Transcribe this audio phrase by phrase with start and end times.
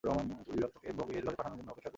[0.05, 1.89] Police বিভাগ তোকে ভোগের ঘরে পাঠানো জন্য অপেক্ষা করছে।